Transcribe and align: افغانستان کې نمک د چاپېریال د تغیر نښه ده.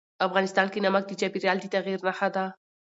افغانستان 0.27 0.67
کې 0.71 0.83
نمک 0.85 1.03
د 1.07 1.11
چاپېریال 1.19 1.57
د 1.61 1.65
تغیر 1.75 1.99
نښه 2.07 2.27
ده. 2.35 2.43